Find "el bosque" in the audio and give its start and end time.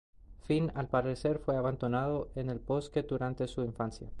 2.49-3.03